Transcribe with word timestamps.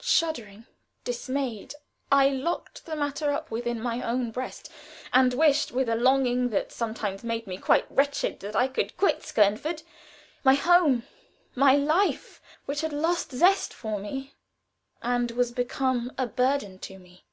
Shuddering, 0.00 0.66
dismayed, 1.02 1.74
I 2.12 2.28
locked 2.28 2.86
the 2.86 2.94
matter 2.94 3.32
up 3.32 3.50
within 3.50 3.80
my 3.80 4.00
own 4.00 4.30
breast, 4.30 4.70
and 5.12 5.34
wished 5.34 5.72
with 5.72 5.88
a 5.88 5.96
longing 5.96 6.50
that 6.50 6.70
sometimes 6.70 7.24
made 7.24 7.48
me 7.48 7.58
quite 7.58 7.90
wretched 7.90 8.38
that 8.38 8.54
I 8.54 8.68
could 8.68 8.96
quit 8.96 9.24
Skernford, 9.24 9.82
my 10.44 10.54
home, 10.54 11.08
my 11.56 11.74
life, 11.74 12.40
which 12.66 12.82
had 12.82 12.92
lost 12.92 13.32
zest 13.32 13.74
for 13.74 13.98
me, 13.98 14.32
and 15.02 15.32
was 15.32 15.50
become 15.50 16.12
a 16.16 16.28
burden 16.28 16.78
to 16.78 17.00
me. 17.00 17.24